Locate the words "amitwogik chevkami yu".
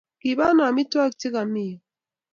0.69-1.77